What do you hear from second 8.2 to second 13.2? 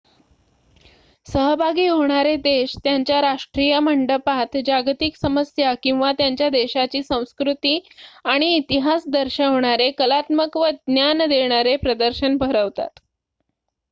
आणि इतिहास दर्शवणारे कलात्मक व ज्ञान देणारे प्रदर्शन भरवतात